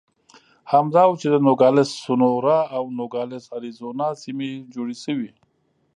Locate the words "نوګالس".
1.45-1.89, 2.97-3.43